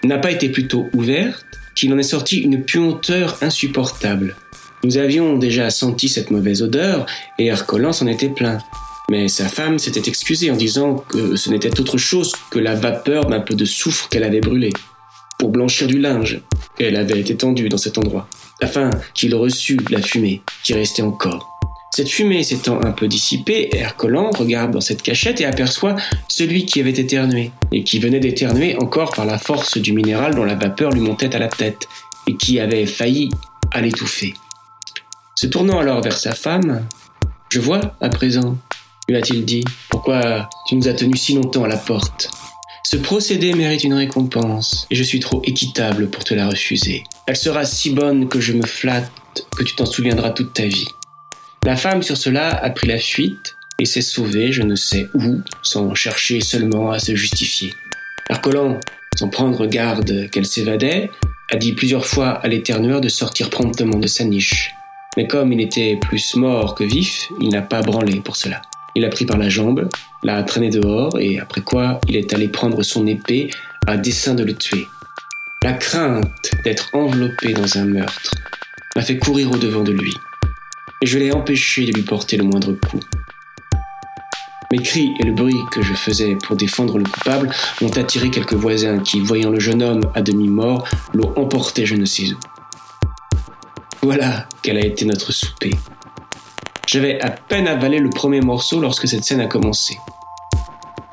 n'a 0.04 0.18
pas 0.18 0.32
été 0.32 0.50
plutôt 0.50 0.88
ouverte 0.94 1.46
qu'il 1.76 1.94
en 1.94 2.00
est 2.00 2.04
sorti 2.04 2.40
une 2.40 2.64
puanteur 2.64 3.38
insupportable. 3.42 4.36
Nous 4.84 4.98
avions 4.98 5.38
déjà 5.38 5.70
senti 5.70 6.10
cette 6.10 6.32
mauvaise 6.32 6.64
odeur 6.64 7.06
et 7.38 7.46
Ercolan 7.46 7.94
s'en 7.94 8.08
était 8.08 8.30
plaint. 8.30 8.60
Mais 9.12 9.28
sa 9.28 9.50
femme 9.50 9.78
s'était 9.78 10.08
excusée 10.08 10.52
en 10.52 10.56
disant 10.56 10.96
que 10.96 11.36
ce 11.36 11.50
n'était 11.50 11.82
autre 11.82 11.98
chose 11.98 12.32
que 12.50 12.60
la 12.60 12.76
vapeur 12.76 13.26
d'un 13.26 13.42
peu 13.42 13.56
de 13.56 13.66
soufre 13.66 14.08
qu'elle 14.08 14.24
avait 14.24 14.40
brûlé 14.40 14.72
pour 15.38 15.50
blanchir 15.50 15.88
du 15.88 16.00
linge 16.00 16.40
qu'elle 16.78 16.96
avait 16.96 17.20
étendu 17.20 17.68
dans 17.68 17.78
cet 17.78 17.98
endroit, 17.98 18.30
afin 18.62 18.90
qu'il 19.14 19.36
reçût 19.36 19.78
la 19.90 20.02
fumée 20.02 20.42
qui 20.64 20.74
restait 20.74 21.02
encore. 21.02 21.46
Cette 21.94 22.08
fumée 22.08 22.42
s'étant 22.42 22.82
un 22.82 22.92
peu 22.92 23.10
dissipée, 23.10 23.76
Ercolan 23.76 24.30
regarde 24.30 24.72
dans 24.72 24.80
cette 24.80 25.02
cachette 25.02 25.42
et 25.42 25.46
aperçoit 25.46 25.98
celui 26.30 26.66
qui 26.66 26.80
avait 26.80 26.92
éternué, 26.92 27.52
et 27.74 27.84
qui 27.84 28.00
venait 28.00 28.22
d'éternuer 28.22 28.78
encore 28.78 29.12
par 29.12 29.26
la 29.26 29.38
force 29.38 29.78
du 29.78 29.92
minéral 29.92 30.36
dont 30.36 30.46
la 30.46 30.56
vapeur 30.56 30.92
lui 30.92 31.02
montait 31.02 31.36
à 31.36 31.40
la 31.40 31.50
tête, 31.50 31.86
et 32.30 32.38
qui 32.38 32.62
avait 32.62 32.86
failli 32.86 33.30
à 33.74 33.82
l'étouffer. 33.82 34.36
Se 35.36 35.48
tournant 35.48 35.80
alors 35.80 36.02
vers 36.02 36.18
sa 36.18 36.34
femme, 36.34 36.86
Je 37.50 37.60
vois, 37.60 37.82
à 38.00 38.08
présent, 38.08 38.56
lui 39.12 39.18
a-t-il 39.18 39.44
dit, 39.44 39.64
pourquoi 39.90 40.48
tu 40.68 40.76
nous 40.76 40.88
as 40.88 40.94
tenus 40.94 41.22
si 41.22 41.34
longtemps 41.34 41.66
à 41.66 41.68
la 41.68 41.78
porte? 41.78 42.30
Ce 42.84 42.96
procédé 42.96 43.54
mérite 43.54 43.84
une 43.84 43.94
récompense, 43.94 44.88
et 44.90 44.96
je 44.96 45.04
suis 45.04 45.20
trop 45.20 45.42
équitable 45.44 46.10
pour 46.10 46.24
te 46.24 46.34
la 46.34 46.48
refuser. 46.48 47.04
Elle 47.28 47.36
sera 47.36 47.66
si 47.66 47.92
bonne 47.92 48.30
que 48.30 48.40
je 48.40 48.54
me 48.54 48.66
flatte 48.66 49.12
que 49.58 49.64
tu 49.64 49.76
t'en 49.76 49.86
souviendras 49.86 50.32
toute 50.32 50.54
ta 50.54 50.66
vie. 50.66 50.88
La 51.66 51.76
femme 51.76 52.04
sur 52.04 52.16
cela 52.16 52.50
a 52.50 52.70
pris 52.70 52.88
la 52.88 52.98
fuite 52.98 53.58
et 53.80 53.86
s'est 53.86 54.02
sauvée 54.02 54.52
je 54.52 54.62
ne 54.62 54.76
sais 54.76 55.08
où, 55.14 55.42
sans 55.62 55.94
chercher 55.94 56.40
seulement 56.40 56.92
à 56.92 57.00
se 57.00 57.14
justifier. 57.14 57.74
Arcolan, 58.30 58.80
sans 59.20 59.28
prendre 59.28 59.66
garde 59.68 60.30
qu'elle 60.32 60.46
s'évadait, 60.46 61.12
a 61.52 61.58
dit 61.58 61.74
plusieurs 61.74 62.06
fois 62.06 62.30
à 62.30 62.48
l'éternueur 62.48 63.02
de 63.02 63.10
sortir 63.10 63.50
promptement 63.50 64.00
de 64.00 64.08
sa 64.08 64.24
niche. 64.24 64.72
Mais 65.18 65.28
comme 65.28 65.52
il 65.52 65.60
était 65.60 65.98
plus 66.02 66.36
mort 66.36 66.76
que 66.76 66.86
vif, 66.86 67.28
il 67.42 67.50
n'a 67.50 67.62
pas 67.62 67.82
branlé 67.82 68.22
pour 68.22 68.38
cela. 68.38 68.62
Il 68.96 69.04
l'a 69.04 69.10
pris 69.10 69.26
par 69.26 69.38
la 69.38 69.50
jambe, 69.50 69.90
l'a 70.24 70.44
traîné 70.44 70.70
dehors, 70.70 71.20
et 71.20 71.40
après 71.40 71.62
quoi 71.62 72.02
il 72.08 72.16
est 72.16 72.34
allé 72.34 72.48
prendre 72.48 72.84
son 72.84 73.08
épée 73.08 73.50
à 73.88 73.98
dessein 73.98 74.36
de 74.36 74.44
le 74.44 74.56
tuer. 74.56 74.88
La 75.64 75.74
crainte 75.74 76.52
d'être 76.64 76.90
enveloppé 76.94 77.54
dans 77.54 77.78
un 77.78 77.86
meurtre 77.86 78.34
m'a 78.96 79.02
fait 79.02 79.18
courir 79.18 79.52
au 79.52 79.58
devant 79.58 79.84
de 79.84 79.92
lui 79.92 80.14
et 81.02 81.08
je 81.08 81.18
l'ai 81.18 81.32
empêché 81.32 81.86
de 81.86 81.92
lui 81.92 82.04
porter 82.04 82.38
le 82.38 82.44
moindre 82.44 82.74
coup. 82.74 83.00
Mes 84.72 84.80
cris 84.80 85.12
et 85.20 85.26
le 85.26 85.34
bruit 85.34 85.58
que 85.72 85.82
je 85.82 85.94
faisais 85.94 86.36
pour 86.36 86.56
défendre 86.56 86.98
le 86.98 87.04
coupable 87.04 87.50
ont 87.82 87.90
attiré 87.90 88.30
quelques 88.30 88.54
voisins 88.54 89.00
qui, 89.00 89.20
voyant 89.20 89.50
le 89.50 89.60
jeune 89.60 89.84
homme 89.84 90.02
à 90.16 90.22
demi 90.22 90.48
mort, 90.48 90.88
l'ont 91.14 91.34
emporté 91.38 91.86
je 91.86 91.96
ne 91.96 92.06
sais 92.06 92.32
où. 92.32 92.38
Voilà 94.02 94.48
quel 94.62 94.78
a 94.78 94.86
été 94.86 95.06
notre 95.06 95.32
souper. 95.32 95.72
J'avais 96.88 97.22
à 97.22 97.32
peine 97.32 97.68
avalé 97.68 98.00
le 98.00 98.10
premier 98.10 98.42
morceau 98.42 98.80
lorsque 98.80 99.08
cette 99.08 99.24
scène 99.24 99.42
a 99.42 99.48
commencé. 99.48 99.98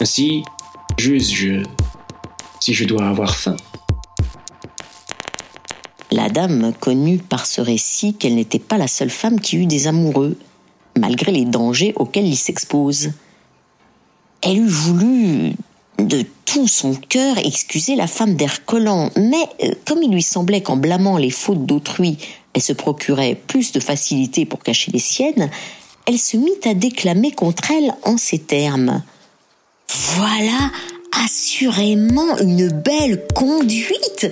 Ainsi, 0.01 0.45
juste 0.97 1.33
je 1.33 1.63
si 2.61 2.75
je 2.75 2.85
dois 2.85 3.07
avoir 3.07 3.37
faim. 3.37 3.57
La 6.11 6.29
dame 6.29 6.73
connut 6.81 7.19
par 7.19 7.47
ce 7.47 7.61
récit 7.61 8.15
qu'elle 8.15 8.35
n'était 8.35 8.59
pas 8.59 8.79
la 8.79 8.89
seule 8.89 9.11
femme 9.11 9.41
qui 9.41 9.57
eut 9.57 9.67
des 9.67 9.87
amoureux, 9.87 10.37
malgré 10.99 11.33
les 11.33 11.45
dangers 11.45 11.93
auxquels 11.97 12.27
ils 12.27 12.37
s'exposent. 12.37 13.13
Elle 14.43 14.59
eût 14.59 14.67
voulu 14.67 15.53
de 15.99 16.25
tout 16.45 16.69
son 16.69 16.95
cœur 16.95 17.39
excuser 17.39 17.95
la 17.95 18.07
femme 18.07 18.35
d'Hercolan, 18.35 19.11
mais 19.17 19.45
euh, 19.65 19.75
comme 19.87 20.03
il 20.03 20.11
lui 20.11 20.23
semblait 20.23 20.63
qu'en 20.63 20.77
blâmant 20.77 21.19
les 21.19 21.31
fautes 21.31 21.67
d'autrui, 21.67 22.19
elle 22.59 22.63
se 22.63 22.73
procurait 22.73 23.41
plus 23.47 23.71
de 23.71 23.79
facilité 23.79 24.45
pour 24.45 24.65
cacher 24.65 24.91
les 24.91 24.99
siennes, 24.99 25.49
elle 26.07 26.19
se 26.19 26.37
mit 26.37 26.59
à 26.65 26.75
déclamer 26.75 27.31
contre 27.31 27.71
elle 27.71 27.95
en 28.03 28.17
ces 28.17 28.41
termes. 28.41 29.05
Voilà 30.17 30.73
assurément 31.25 32.37
une 32.39 32.69
belle 32.69 33.25
conduite. 33.33 34.29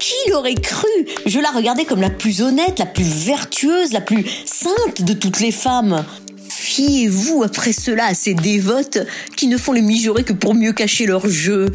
Qui 0.00 0.30
l'aurait 0.30 0.54
cru? 0.54 0.88
Je 1.26 1.38
la 1.38 1.50
regardais 1.50 1.84
comme 1.84 2.00
la 2.00 2.08
plus 2.08 2.40
honnête, 2.40 2.78
la 2.78 2.86
plus 2.86 3.04
vertueuse, 3.04 3.92
la 3.92 4.00
plus 4.00 4.24
sainte 4.46 5.02
de 5.02 5.12
toutes 5.12 5.40
les 5.40 5.52
femmes. 5.52 6.06
Fiez-vous 6.48 7.42
après 7.42 7.74
cela 7.74 8.06
à 8.06 8.14
ces 8.14 8.32
dévotes 8.32 9.00
qui 9.36 9.48
ne 9.48 9.58
font 9.58 9.72
les 9.72 9.82
mijaurées 9.82 10.24
que 10.24 10.32
pour 10.32 10.54
mieux 10.54 10.72
cacher 10.72 11.04
leur 11.04 11.28
jeu. 11.28 11.70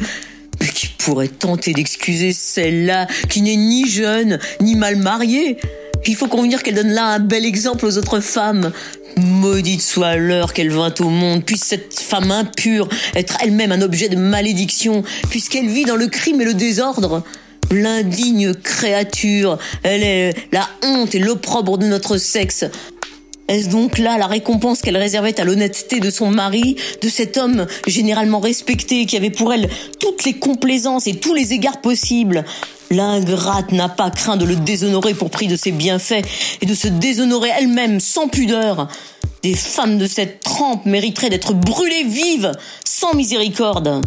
Mais 0.60 0.68
qui 0.68 0.88
pourrait 0.98 1.28
tenter 1.28 1.72
d'excuser 1.72 2.32
celle-là 2.32 3.06
qui 3.28 3.40
n'est 3.42 3.56
ni 3.56 3.88
jeune, 3.88 4.40
ni 4.60 4.74
mal 4.74 4.96
mariée? 4.96 5.58
Il 6.06 6.16
faut 6.16 6.26
convenir 6.26 6.62
qu'elle 6.62 6.74
donne 6.74 6.92
là 6.92 7.06
un 7.06 7.18
bel 7.20 7.44
exemple 7.44 7.86
aux 7.86 7.96
autres 7.96 8.20
femmes. 8.20 8.72
Maudite 9.16 9.82
soit 9.82 10.16
l'heure 10.16 10.52
qu'elle 10.52 10.70
vint 10.70 10.94
au 10.98 11.10
monde, 11.10 11.44
puisse 11.44 11.64
cette 11.64 11.94
femme 11.98 12.30
impure 12.32 12.88
être 13.14 13.36
elle-même 13.40 13.70
un 13.72 13.82
objet 13.82 14.08
de 14.08 14.16
malédiction, 14.16 15.04
puisqu'elle 15.30 15.68
vit 15.68 15.84
dans 15.84 15.96
le 15.96 16.08
crime 16.08 16.40
et 16.40 16.44
le 16.44 16.54
désordre. 16.54 17.22
L'indigne 17.70 18.52
créature, 18.54 19.58
elle 19.82 20.02
est 20.02 20.34
la 20.50 20.68
honte 20.82 21.14
et 21.14 21.18
l'opprobre 21.20 21.78
de 21.78 21.86
notre 21.86 22.16
sexe. 22.16 22.64
Est-ce 23.48 23.68
donc 23.68 23.98
là 23.98 24.18
la 24.18 24.26
récompense 24.26 24.80
qu'elle 24.80 24.96
réservait 24.96 25.38
à 25.40 25.44
l'honnêteté 25.44 26.00
de 26.00 26.10
son 26.10 26.30
mari, 26.30 26.76
de 27.02 27.08
cet 27.08 27.36
homme 27.36 27.66
généralement 27.86 28.40
respecté 28.40 29.06
qui 29.06 29.16
avait 29.16 29.30
pour 29.30 29.52
elle 29.52 29.68
toutes 30.00 30.24
les 30.24 30.34
complaisances 30.34 31.06
et 31.06 31.16
tous 31.16 31.34
les 31.34 31.52
égards 31.52 31.80
possibles? 31.80 32.44
L'ingrate 32.92 33.72
n'a 33.72 33.88
pas 33.88 34.10
craint 34.10 34.36
de 34.36 34.44
le 34.44 34.54
déshonorer 34.54 35.14
pour 35.14 35.30
prix 35.30 35.46
de 35.46 35.56
ses 35.56 35.72
bienfaits 35.72 36.26
et 36.60 36.66
de 36.66 36.74
se 36.74 36.88
déshonorer 36.88 37.48
elle-même 37.58 38.00
sans 38.00 38.28
pudeur. 38.28 38.86
Des 39.42 39.54
femmes 39.54 39.96
de 39.96 40.06
cette 40.06 40.40
trempe 40.40 40.84
mériteraient 40.84 41.30
d'être 41.30 41.54
brûlées 41.54 42.04
vives, 42.04 42.52
sans 42.84 43.14
miséricorde. 43.14 44.02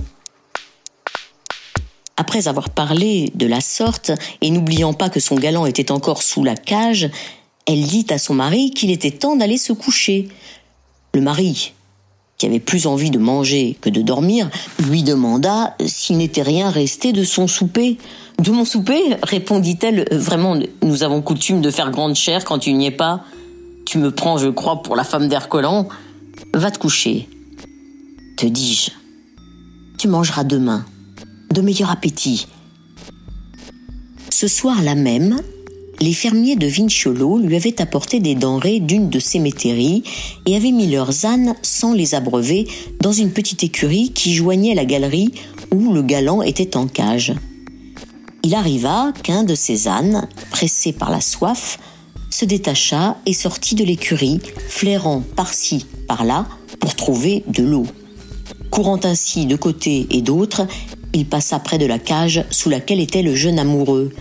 Après 2.16 2.48
avoir 2.48 2.70
parlé 2.70 3.32
de 3.34 3.48
la 3.48 3.60
sorte, 3.60 4.12
et 4.42 4.52
n'oubliant 4.52 4.94
pas 4.94 5.10
que 5.10 5.20
son 5.20 5.34
galant 5.36 5.66
était 5.66 5.92
encore 5.92 6.22
sous 6.22 6.44
la 6.44 6.56
cage, 6.56 7.10
elle 7.66 7.82
dit 7.88 8.06
à 8.12 8.20
son 8.20 8.36
mari 8.36 8.70
qu'il 8.70 8.92
était 8.92 9.10
temps 9.10 9.36
d'aller 9.36 9.58
se 9.58 9.74
coucher. 9.74 10.30
Le 11.16 11.22
mari, 11.22 11.74
qui 12.38 12.46
avait 12.46 12.60
plus 12.60 12.86
envie 12.86 13.10
de 13.10 13.18
manger 13.18 13.78
que 13.82 13.90
de 13.90 14.04
dormir, 14.04 14.50
lui 14.88 15.02
demanda 15.02 15.76
s'il 15.88 16.18
n'était 16.18 16.44
rien 16.44 16.70
resté 16.70 17.14
de 17.14 17.24
son 17.24 17.48
souper. 17.48 17.98
De 18.40 18.52
mon 18.52 18.66
souper, 18.66 19.02
répondit-elle, 19.24 20.08
vraiment, 20.12 20.60
nous 20.84 21.04
avons 21.04 21.22
coutume 21.22 21.62
de 21.62 21.72
faire 21.72 21.92
grande 21.92 22.16
chère 22.16 22.44
quand 22.44 22.60
tu 22.60 22.74
n'y 22.74 22.88
es 22.88 22.92
pas. 22.92 23.24
Tu 23.86 23.98
me 23.98 24.12
prends, 24.12 24.38
je 24.38 24.50
crois, 24.50 24.82
pour 24.82 24.96
la 24.96 25.04
femme 25.04 25.28
d'Hercolan. 25.28 25.88
Va 26.54 26.72
te 26.72 26.78
coucher. 26.78 27.30
Te 28.38 28.46
dis-je. 28.46 28.92
Tu 29.98 30.08
mangeras 30.08 30.44
demain. 30.44 30.86
De 31.52 31.62
meilleur 31.62 31.90
appétit. 31.90 32.48
Ce 34.30 34.50
soir-là 34.50 34.96
même, 34.96 35.40
les 36.02 36.14
fermiers 36.14 36.58
de 36.58 36.68
Vinciolo 36.68 37.38
lui 37.38 37.56
avaient 37.56 37.82
apporté 37.82 38.20
des 38.20 38.36
denrées 38.36 38.82
d'une 38.82 39.10
de 39.10 39.20
ses 39.20 39.40
métairies 39.40 40.04
et 40.46 40.58
avaient 40.58 40.72
mis 40.72 40.92
leurs 40.92 41.26
ânes 41.26 41.56
sans 41.62 41.94
les 41.94 42.16
abreuver 42.16 42.68
dans 43.00 43.14
une 43.14 43.32
petite 43.32 43.64
écurie 43.64 44.12
qui 44.12 44.34
joignait 44.34 44.76
la 44.76 44.84
galerie 44.84 45.32
où 45.74 45.94
le 45.94 46.02
galant 46.02 46.42
était 46.42 46.76
en 46.76 46.88
cage. 46.88 47.34
Il 48.46 48.54
arriva 48.54 49.12
qu'un 49.24 49.44
de 49.44 49.56
ces 49.56 49.88
ânes, 49.88 50.28
pressé 50.52 50.94
par 50.94 51.10
la 51.10 51.20
soif, 51.20 51.80
se 52.30 52.46
détacha 52.46 53.18
et 53.26 53.34
sortit 53.34 53.74
de 53.74 53.84
l'écurie, 53.84 54.40
flairant 54.70 55.24
par-ci, 55.36 55.88
par-là, 56.08 56.46
pour 56.80 56.94
trouver 56.94 57.44
de 57.48 57.64
l'eau. 57.64 57.88
Courant 58.70 59.00
ainsi 59.04 59.48
de 59.48 59.56
côté 59.56 60.06
et 60.12 60.22
d'autre, 60.22 60.68
il 61.14 61.26
passa 61.26 61.58
près 61.58 61.80
de 61.80 61.88
la 61.88 61.98
cage 61.98 62.46
sous 62.52 62.70
laquelle 62.70 63.00
était 63.00 63.24
le 63.24 63.34
jeune 63.34 63.58
amoureux, 63.58 64.12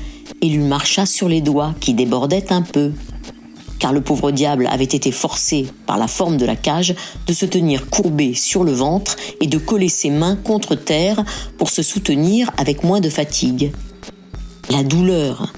et 0.40 0.48
lui 0.48 0.64
marcha 0.64 1.04
sur 1.04 1.28
les 1.28 1.42
doigts 1.42 1.74
qui 1.78 1.92
débordaient 1.92 2.50
un 2.50 2.62
peu. 2.62 2.92
Car 3.78 3.92
le 3.92 4.00
pauvre 4.00 4.30
diable 4.30 4.70
avait 4.72 4.84
été 4.84 5.12
forcé, 5.12 5.66
par 5.84 5.98
la 5.98 6.08
forme 6.08 6.38
de 6.38 6.46
la 6.46 6.56
cage, 6.56 6.94
de 7.26 7.34
se 7.34 7.44
tenir 7.44 7.90
courbé 7.90 8.32
sur 8.32 8.64
le 8.64 8.72
ventre 8.72 9.16
et 9.42 9.48
de 9.48 9.58
coller 9.58 9.90
ses 9.90 10.08
mains 10.08 10.36
contre 10.36 10.76
terre 10.76 11.22
pour 11.58 11.68
se 11.68 11.82
soutenir 11.82 12.50
avec 12.56 12.84
moins 12.84 13.00
de 13.00 13.10
fatigue. 13.10 13.70
La 14.70 14.82
douleur 14.82 15.52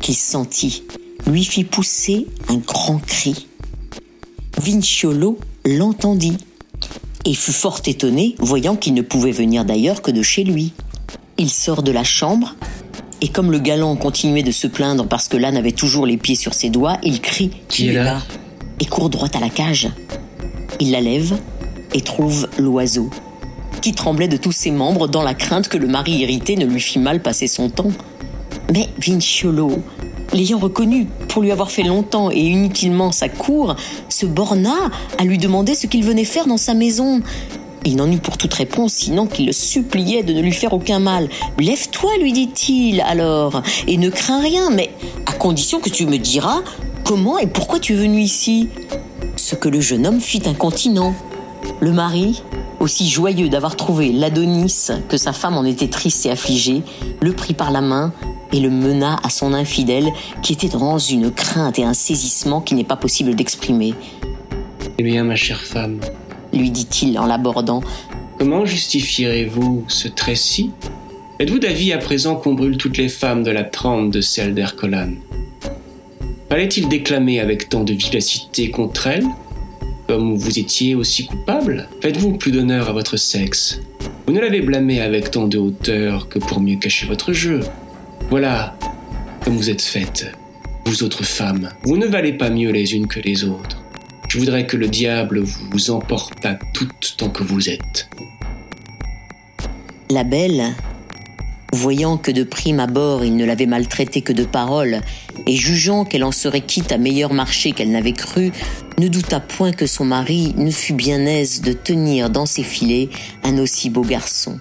qu'il 0.00 0.16
sentit 0.16 0.82
lui 1.26 1.44
fit 1.44 1.64
pousser 1.64 2.26
un 2.48 2.56
grand 2.56 2.98
cri. 2.98 3.46
Vinciolo 4.60 5.38
l'entendit 5.64 6.38
et 7.24 7.34
fut 7.34 7.52
fort 7.52 7.80
étonné, 7.86 8.34
voyant 8.38 8.76
qu'il 8.76 8.94
ne 8.94 9.02
pouvait 9.02 9.30
venir 9.30 9.64
d'ailleurs 9.64 10.02
que 10.02 10.10
de 10.10 10.22
chez 10.22 10.44
lui. 10.44 10.72
Il 11.38 11.50
sort 11.50 11.82
de 11.82 11.92
la 11.92 12.04
chambre, 12.04 12.56
et 13.20 13.28
comme 13.28 13.50
le 13.50 13.58
galant 13.58 13.94
continuait 13.96 14.42
de 14.42 14.50
se 14.50 14.66
plaindre 14.66 15.06
parce 15.06 15.28
que 15.28 15.36
l'âne 15.36 15.56
avait 15.56 15.72
toujours 15.72 16.06
les 16.06 16.16
pieds 16.16 16.34
sur 16.34 16.54
ses 16.54 16.70
doigts, 16.70 16.98
il 17.02 17.20
crie 17.20 17.50
Qui 17.68 17.88
est 17.88 17.92
là? 17.92 18.22
Et 18.80 18.86
court 18.86 19.10
droit 19.10 19.28
à 19.34 19.40
la 19.40 19.50
cage. 19.50 19.90
Il 20.80 20.90
la 20.90 21.00
lève 21.00 21.38
et 21.92 22.00
trouve 22.00 22.48
l'oiseau, 22.58 23.10
qui 23.82 23.92
tremblait 23.92 24.28
de 24.28 24.36
tous 24.36 24.52
ses 24.52 24.70
membres 24.70 25.06
dans 25.06 25.22
la 25.22 25.34
crainte 25.34 25.68
que 25.68 25.76
le 25.76 25.86
mari 25.86 26.12
irrité 26.12 26.56
ne 26.56 26.64
lui 26.64 26.80
fît 26.80 26.98
mal 26.98 27.20
passer 27.20 27.46
son 27.46 27.68
temps. 27.68 27.92
Mais 28.72 28.88
Vinciolo, 28.98 29.70
l'ayant 30.32 30.58
reconnu 30.58 31.06
pour 31.28 31.42
lui 31.42 31.50
avoir 31.50 31.70
fait 31.70 31.82
longtemps 31.82 32.30
et 32.30 32.40
inutilement 32.40 33.10
sa 33.10 33.28
cour, 33.28 33.74
se 34.08 34.26
borna 34.26 34.90
à 35.18 35.24
lui 35.24 35.38
demander 35.38 35.74
ce 35.74 35.86
qu'il 35.86 36.04
venait 36.04 36.24
faire 36.24 36.46
dans 36.46 36.56
sa 36.56 36.74
maison. 36.74 37.20
Il 37.84 37.96
n'en 37.96 38.10
eut 38.10 38.18
pour 38.18 38.36
toute 38.36 38.54
réponse, 38.54 38.92
sinon 38.92 39.26
qu'il 39.26 39.46
le 39.46 39.52
suppliait 39.52 40.22
de 40.22 40.32
ne 40.32 40.40
lui 40.40 40.52
faire 40.52 40.72
aucun 40.72 40.98
mal. 40.98 41.28
Lève-toi, 41.58 42.10
lui 42.20 42.32
dit-il 42.32 43.00
alors, 43.00 43.62
et 43.88 43.96
ne 43.96 44.10
crains 44.10 44.40
rien, 44.40 44.70
mais 44.70 44.90
à 45.26 45.32
condition 45.32 45.80
que 45.80 45.88
tu 45.88 46.06
me 46.06 46.18
diras 46.18 46.60
comment 47.04 47.38
et 47.38 47.46
pourquoi 47.46 47.80
tu 47.80 47.94
es 47.94 47.96
venu 47.96 48.20
ici. 48.20 48.68
Ce 49.36 49.54
que 49.56 49.68
le 49.68 49.80
jeune 49.80 50.06
homme 50.06 50.20
fit 50.20 50.42
incontinent. 50.46 51.14
Le 51.80 51.92
mari, 51.92 52.42
aussi 52.78 53.08
joyeux 53.08 53.48
d'avoir 53.48 53.76
trouvé 53.76 54.12
l'Adonis 54.12 54.88
que 55.08 55.16
sa 55.16 55.32
femme 55.32 55.56
en 55.56 55.64
était 55.64 55.88
triste 55.88 56.26
et 56.26 56.30
affligée, 56.30 56.82
le 57.20 57.32
prit 57.32 57.54
par 57.54 57.70
la 57.70 57.80
main 57.80 58.12
et 58.52 58.60
le 58.60 58.70
mena 58.70 59.18
à 59.22 59.30
son 59.30 59.54
infidèle 59.54 60.08
qui 60.42 60.52
était 60.52 60.68
dans 60.68 60.98
une 60.98 61.30
crainte 61.30 61.78
et 61.78 61.84
un 61.84 61.94
saisissement 61.94 62.60
qu'il 62.60 62.76
n'est 62.76 62.84
pas 62.84 62.96
possible 62.96 63.34
d'exprimer. 63.34 63.94
Eh 64.98 65.02
bien, 65.02 65.24
ma 65.24 65.36
chère 65.36 65.62
femme, 65.62 66.00
lui 66.52 66.70
dit-il 66.70 67.18
en 67.18 67.26
l'abordant, 67.26 67.82
comment 68.38 68.64
justifierez-vous 68.64 69.84
ce 69.88 70.08
trécis 70.08 70.70
Êtes-vous 71.38 71.58
d'avis 71.58 71.92
à 71.92 71.98
présent 71.98 72.36
qu'on 72.36 72.52
brûle 72.52 72.76
toutes 72.76 72.98
les 72.98 73.08
femmes 73.08 73.42
de 73.42 73.50
la 73.50 73.64
trempe 73.64 74.10
de 74.10 74.20
celle 74.20 74.54
d'Hercolan? 74.54 75.12
Fallait-il 76.50 76.88
déclamer 76.88 77.40
avec 77.40 77.68
tant 77.68 77.84
de 77.84 77.94
vivacité 77.94 78.70
contre 78.70 79.06
elle 79.06 79.24
Comme 80.06 80.34
vous 80.34 80.58
étiez 80.58 80.94
aussi 80.94 81.24
coupable 81.24 81.88
Faites-vous 82.02 82.32
plus 82.32 82.50
d'honneur 82.50 82.90
à 82.90 82.92
votre 82.92 83.16
sexe 83.16 83.80
Vous 84.26 84.34
ne 84.34 84.40
l'avez 84.40 84.60
blâmé 84.60 85.00
avec 85.00 85.30
tant 85.30 85.46
de 85.46 85.56
hauteur 85.58 86.28
que 86.28 86.38
pour 86.38 86.60
mieux 86.60 86.76
cacher 86.76 87.06
votre 87.06 87.32
jeu. 87.32 87.60
Voilà 88.30 88.76
comme 89.44 89.56
vous 89.56 89.70
êtes 89.70 89.82
faites, 89.82 90.30
vous 90.84 91.02
autres 91.02 91.24
femmes. 91.24 91.70
Vous 91.82 91.96
ne 91.96 92.06
valez 92.06 92.32
pas 92.32 92.48
mieux 92.48 92.70
les 92.70 92.94
unes 92.94 93.08
que 93.08 93.18
les 93.18 93.42
autres. 93.42 93.82
Je 94.28 94.38
voudrais 94.38 94.66
que 94.66 94.76
le 94.76 94.86
diable 94.86 95.40
vous 95.40 95.90
emportât 95.90 96.56
toutes 96.72 97.16
tant 97.18 97.30
que 97.30 97.42
vous 97.42 97.68
êtes. 97.68 98.08
La 100.10 100.22
belle, 100.22 100.76
voyant 101.72 102.18
que 102.18 102.30
de 102.30 102.44
prime 102.44 102.78
abord 102.78 103.24
il 103.24 103.34
ne 103.34 103.44
l'avait 103.44 103.66
maltraitée 103.66 104.22
que 104.22 104.32
de 104.32 104.44
paroles, 104.44 105.00
et 105.48 105.56
jugeant 105.56 106.04
qu'elle 106.04 106.22
en 106.22 106.30
serait 106.30 106.60
quitte 106.60 106.92
à 106.92 106.98
meilleur 106.98 107.32
marché 107.32 107.72
qu'elle 107.72 107.90
n'avait 107.90 108.12
cru, 108.12 108.52
ne 109.00 109.08
douta 109.08 109.40
point 109.40 109.72
que 109.72 109.86
son 109.86 110.04
mari 110.04 110.54
ne 110.56 110.70
fût 110.70 110.94
bien 110.94 111.26
aise 111.26 111.62
de 111.62 111.72
tenir 111.72 112.30
dans 112.30 112.46
ses 112.46 112.62
filets 112.62 113.08
un 113.42 113.58
aussi 113.58 113.90
beau 113.90 114.02
garçon. 114.02 114.60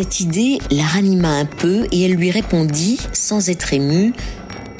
Cette 0.00 0.20
idée 0.20 0.58
la 0.70 0.84
ranima 0.84 1.28
un 1.28 1.44
peu 1.44 1.86
et 1.92 2.00
elle 2.06 2.14
lui 2.14 2.30
répondit, 2.30 2.98
sans 3.12 3.50
être 3.50 3.74
émue, 3.74 4.14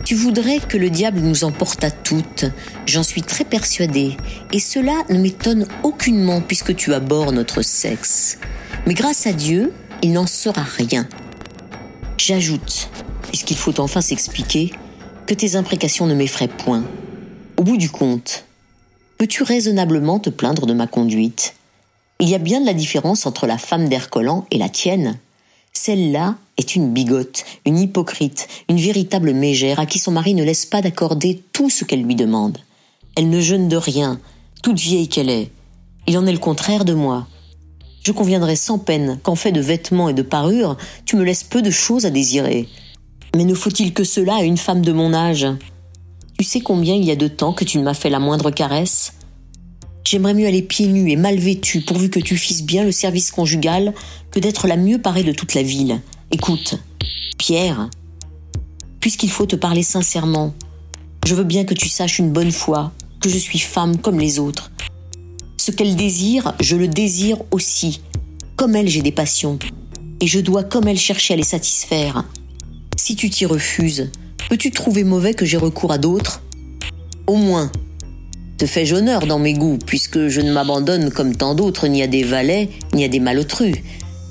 Tu 0.03 0.15
voudrais 0.15 0.61
que 0.61 0.79
le 0.79 0.89
diable 0.89 1.21
nous 1.21 1.45
emportât 1.45 1.91
toutes, 1.91 2.47
j'en 2.87 3.03
suis 3.03 3.21
très 3.21 3.45
persuadée, 3.45 4.17
et 4.51 4.59
cela 4.61 4.95
ne 5.11 5.19
m'étonne 5.19 5.67
aucunement 5.83 6.41
puisque 6.41 6.75
tu 6.75 6.95
abords 6.95 7.33
notre 7.33 7.61
sexe. 7.61 8.39
Mais 8.87 8.95
grâce 8.95 9.27
à 9.27 9.35
Dieu, 9.35 9.75
il 10.01 10.13
n'en 10.13 10.27
sera 10.27 10.63
rien. 10.63 11.07
J'ajoute, 12.17 12.89
puisqu'il 13.29 13.59
faut 13.59 13.79
enfin 13.79 14.01
s'expliquer, 14.01 14.73
que 15.27 15.35
tes 15.35 15.55
imprécations 15.55 16.07
ne 16.07 16.15
m'effraient 16.15 16.49
point. 16.49 16.83
Au 17.59 17.63
bout 17.63 17.77
du 17.77 17.91
compte, 17.91 18.47
peux-tu 19.19 19.43
raisonnablement 19.43 20.19
te 20.19 20.31
plaindre 20.31 20.65
de 20.65 20.73
ma 20.73 20.87
conduite? 20.87 21.53
Il 22.23 22.29
y 22.29 22.35
a 22.35 22.39
bien 22.39 22.61
de 22.61 22.67
la 22.67 22.75
différence 22.75 23.25
entre 23.25 23.47
la 23.47 23.57
femme 23.57 23.89
d'Ercolan 23.89 24.45
et 24.51 24.59
la 24.59 24.69
tienne. 24.69 25.19
Celle-là 25.73 26.35
est 26.59 26.77
une 26.77 26.93
bigote, 26.93 27.45
une 27.65 27.79
hypocrite, 27.79 28.47
une 28.69 28.77
véritable 28.77 29.33
mégère 29.33 29.81
à 29.81 29.87
qui 29.87 29.99
son 29.99 30.13
mari 30.13 30.35
ne 30.35 30.45
laisse 30.45 30.67
pas 30.67 30.83
d'accorder 30.83 31.43
tout 31.55 31.71
ce 31.71 31.85
qu'elle 31.85 32.03
lui 32.03 32.17
demande. 32.17 32.59
Elle 33.17 33.31
ne 33.31 33.41
jeûne 33.41 33.69
de 33.69 33.77
rien, 33.77 34.21
toute 34.63 34.79
vieille 34.79 35.09
qu'elle 35.09 35.31
est. 35.31 35.51
Il 36.07 36.19
en 36.19 36.27
est 36.27 36.33
le 36.33 36.39
contraire 36.39 36.85
de 36.85 36.93
moi. 36.93 37.27
Je 38.05 38.13
conviendrai 38.13 38.55
sans 38.55 38.79
peine 38.79 39.19
qu'en 39.23 39.35
fait 39.35 39.53
de 39.53 39.61
vêtements 39.63 40.11
et 40.11 40.15
de 40.15 40.23
parures, 40.23 40.77
tu 41.07 41.17
me 41.17 41.25
laisses 41.25 41.45
peu 41.45 41.63
de 41.63 41.71
choses 41.71 42.05
à 42.05 42.11
désirer. 42.11 42.69
Mais 43.35 43.45
ne 43.45 43.55
faut-il 43.55 43.95
que 43.95 44.05
cela 44.05 44.37
à 44.37 44.43
une 44.43 44.59
femme 44.59 44.83
de 44.83 44.93
mon 44.93 45.15
âge? 45.15 45.47
Tu 46.39 46.45
sais 46.45 46.61
combien 46.61 46.95
il 46.95 47.05
y 47.05 47.11
a 47.13 47.17
de 47.17 47.29
temps 47.29 47.55
que 47.55 47.65
tu 47.65 47.79
ne 47.79 47.85
m'as 47.85 47.95
fait 47.95 48.11
la 48.11 48.19
moindre 48.19 48.51
caresse? 48.51 49.15
J'aimerais 50.05 50.35
mieux 50.35 50.47
aller 50.47 50.63
pieds 50.63 50.87
nus 50.87 51.11
et 51.11 51.17
mal 51.17 51.39
vêtue 51.39 51.83
pourvu 51.83 52.11
que 52.11 52.21
tu 52.21 52.37
fisses 52.37 52.63
bien 52.63 52.85
le 52.85 52.93
service 52.93 53.31
conjugal 53.31 53.95
que 54.31 54.41
d'être 54.41 54.67
la 54.67 54.77
mieux 54.77 55.01
parée 55.01 55.23
de 55.23 55.33
toute 55.33 55.55
la 55.55 55.63
ville. 55.63 56.01
Écoute, 56.31 56.81
Pierre, 57.39 57.89
puisqu'il 59.01 59.31
faut 59.31 59.47
te 59.47 59.57
parler 59.57 59.83
sincèrement, 59.83 60.55
je 61.27 61.35
veux 61.35 61.45
bien 61.45 61.65
que 61.65 61.75
tu 61.75 61.89
saches 61.89 62.19
une 62.19 62.33
bonne 62.33 62.53
fois 62.53 62.93
que 63.21 63.29
je 63.29 63.39
suis 63.39 63.59
femme 63.59 63.99
comme 63.99 64.19
les 64.19 64.39
autres. 64.39 64.71
Ce 65.59 65.71
qu'elle 65.71 65.95
désire, 65.95 66.55
je 66.61 66.77
le 66.77 66.89
désire 66.89 67.39
aussi. 67.51 68.01
Comme 68.57 68.75
elle, 68.75 68.89
j'ai 68.89 69.03
des 69.03 69.13
passions. 69.13 69.59
Et 70.21 70.27
je 70.27 70.41
dois, 70.41 70.65
comme 70.65 70.89
elle, 70.89 70.99
chercher 70.99 71.35
à 71.35 71.37
les 71.37 71.43
satisfaire. 71.43 72.25
Si 72.97 73.17
tu 73.17 73.31
t'y 73.31 73.47
refuses, 73.47 74.11
peux-tu 74.49 74.71
trouver 74.71 75.05
mauvais 75.05 75.35
que 75.35 75.45
j'ai 75.45 75.57
recours 75.57 75.93
à 75.93 75.99
d'autres? 75.99 76.43
Au 77.27 77.37
moins, 77.37 77.71
fais-je 78.67 78.95
honneur 78.95 79.27
dans 79.27 79.39
mes 79.39 79.55
goûts, 79.55 79.79
puisque 79.85 80.29
je 80.29 80.41
ne 80.41 80.53
m'abandonne 80.53 81.11
comme 81.11 81.37
tant 81.37 81.55
d'autres 81.55 81.87
ni 81.89 82.03
à 82.03 82.07
des 82.07 82.23
valets, 82.23 82.69
ni 82.95 83.05
à 83.05 83.09
des 83.09 83.21
malotrus. 83.21 83.77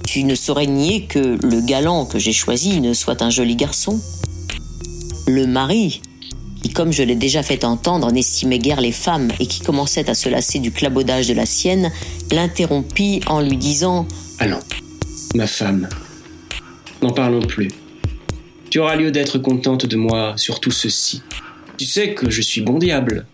Tu 0.05 0.23
ne 0.23 0.35
saurais 0.35 0.65
nier 0.65 1.05
que 1.05 1.37
le 1.45 1.61
galant 1.61 2.05
que 2.05 2.19
j'ai 2.19 2.33
choisi 2.33 2.81
ne 2.81 2.93
soit 2.93 3.21
un 3.21 3.29
joli 3.29 3.55
garçon. 3.55 3.99
Le 5.27 5.45
mari, 5.45 6.01
qui, 6.61 6.69
comme 6.69 6.91
je 6.91 7.03
l'ai 7.03 7.15
déjà 7.15 7.43
fait 7.43 7.63
entendre, 7.63 8.11
n'estimait 8.11 8.59
guère 8.59 8.81
les 8.81 8.91
femmes 8.91 9.29
et 9.39 9.45
qui 9.45 9.61
commençait 9.61 10.09
à 10.09 10.13
se 10.13 10.29
lasser 10.29 10.59
du 10.59 10.71
clabaudage 10.71 11.27
de 11.27 11.33
la 11.33 11.45
sienne, 11.45 11.91
l'interrompit 12.31 13.21
en 13.27 13.41
lui 13.41 13.57
disant 13.57 14.07
Allons, 14.39 14.59
ma 15.35 15.47
femme, 15.47 15.87
n'en 17.01 17.11
parlons 17.11 17.41
plus. 17.41 17.69
Tu 18.69 18.79
auras 18.79 18.95
lieu 18.95 19.11
d'être 19.11 19.39
contente 19.39 19.85
de 19.85 19.95
moi 19.95 20.33
sur 20.37 20.59
tout 20.59 20.71
ceci. 20.71 21.21
Tu 21.77 21.85
sais 21.85 22.13
que 22.13 22.29
je 22.29 22.41
suis 22.41 22.61
bon 22.61 22.77
diable. 22.77 23.25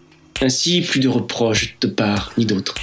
Ainsi, 0.42 0.82
plus 0.82 1.00
de 1.00 1.08
reproches 1.08 1.78
de 1.82 1.88
part 1.88 2.34
ni 2.38 2.46
d'autre. 2.46 2.76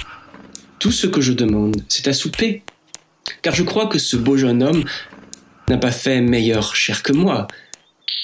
Tout 0.79 0.91
ce 0.91 1.07
que 1.07 1.21
je 1.21 1.33
demande, 1.33 1.77
c'est 1.87 2.07
à 2.07 2.13
souper. 2.13 2.63
Car 3.41 3.55
je 3.55 3.63
crois 3.63 3.87
que 3.87 3.99
ce 3.99 4.17
beau 4.17 4.37
jeune 4.37 4.63
homme 4.63 4.83
n'a 5.69 5.77
pas 5.77 5.91
fait 5.91 6.19
meilleure 6.21 6.75
chair 6.75 7.03
que 7.03 7.13
moi. 7.13 7.47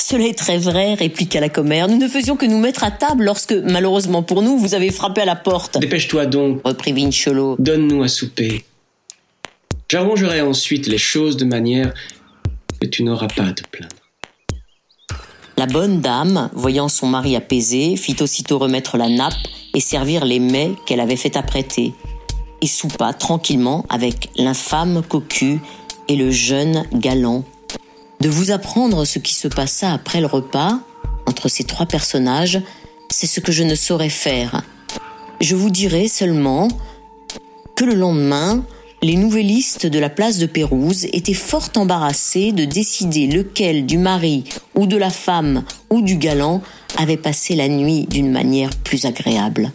Cela 0.01 0.25
est 0.25 0.37
très 0.37 0.57
vrai, 0.57 0.95
répliqua 0.95 1.39
la 1.39 1.49
commère. 1.49 1.87
Nous 1.87 1.97
ne 1.97 2.07
faisions 2.07 2.35
que 2.35 2.45
nous 2.45 2.59
mettre 2.59 2.83
à 2.83 2.91
table 2.91 3.23
lorsque, 3.23 3.53
malheureusement 3.53 4.23
pour 4.23 4.41
nous, 4.41 4.57
vous 4.57 4.73
avez 4.73 4.91
frappé 4.91 5.21
à 5.21 5.25
la 5.25 5.35
porte. 5.35 5.77
Dépêche-toi 5.79 6.25
donc, 6.25 6.61
reprit 6.65 6.93
Vinciolo. 6.93 7.55
Donne-nous 7.59 8.03
à 8.03 8.07
souper. 8.07 8.63
J'arrangerai 9.87 10.41
ensuite 10.41 10.87
les 10.87 10.97
choses 10.97 11.37
de 11.37 11.45
manière 11.45 11.93
que 12.81 12.87
tu 12.87 13.03
n'auras 13.03 13.27
pas 13.27 13.43
à 13.43 13.53
te 13.53 13.63
plaindre. 13.69 13.95
La 15.59 15.65
bonne 15.65 15.99
dame, 15.99 16.49
voyant 16.53 16.87
son 16.87 17.05
mari 17.05 17.35
apaisé, 17.35 17.97
fit 17.97 18.15
aussitôt 18.21 18.59
remettre 18.59 18.95
la 18.95 19.09
nappe 19.09 19.33
et 19.73 19.81
servir 19.81 20.23
les 20.23 20.39
mets 20.39 20.75
qu'elle 20.85 21.01
avait 21.01 21.17
fait 21.17 21.35
apprêter, 21.35 21.93
et 22.61 22.65
soupa 22.65 23.11
tranquillement 23.11 23.85
avec 23.89 24.29
l'infâme 24.37 25.01
cocu 25.03 25.59
et 26.07 26.15
le 26.15 26.31
jeune 26.31 26.85
galant. 26.93 27.43
De 28.21 28.29
vous 28.29 28.51
apprendre 28.51 29.03
ce 29.03 29.19
qui 29.19 29.33
se 29.33 29.49
passa 29.49 29.91
après 29.91 30.21
le 30.21 30.27
repas, 30.27 30.79
entre 31.25 31.49
ces 31.49 31.65
trois 31.65 31.87
personnages, 31.87 32.61
c'est 33.09 33.27
ce 33.27 33.41
que 33.41 33.51
je 33.51 33.63
ne 33.63 33.75
saurais 33.75 34.07
faire. 34.07 34.61
Je 35.41 35.57
vous 35.57 35.69
dirai 35.69 36.07
seulement 36.07 36.69
que 37.75 37.83
le 37.83 37.95
lendemain, 37.95 38.63
les 39.01 39.15
nouvellistes 39.15 39.85
de 39.85 39.99
la 39.99 40.09
place 40.09 40.37
de 40.37 40.45
Pérouse 40.45 41.05
étaient 41.13 41.33
fort 41.33 41.69
embarrassés 41.75 42.51
de 42.51 42.65
décider 42.65 43.27
lequel 43.27 43.85
du 43.85 43.97
mari 43.97 44.43
ou 44.75 44.87
de 44.87 44.97
la 44.97 45.09
femme 45.09 45.63
ou 45.89 46.01
du 46.01 46.17
galant 46.17 46.61
avait 46.97 47.17
passé 47.17 47.55
la 47.55 47.69
nuit 47.69 48.05
d'une 48.09 48.31
manière 48.31 48.71
plus 48.75 49.05
agréable. 49.05 49.71